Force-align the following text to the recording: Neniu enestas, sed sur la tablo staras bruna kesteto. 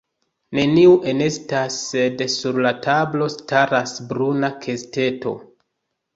Neniu 0.59 0.95
enestas, 1.11 1.77
sed 1.89 2.23
sur 2.37 2.57
la 2.67 2.73
tablo 2.87 3.29
staras 3.35 3.95
bruna 4.09 4.53
kesteto. 4.67 5.37